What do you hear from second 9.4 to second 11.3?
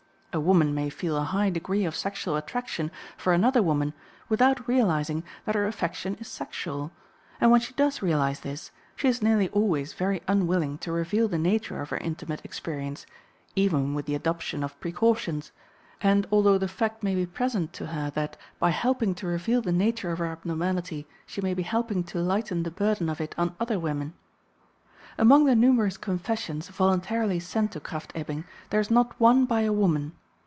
always very unwilling to reveal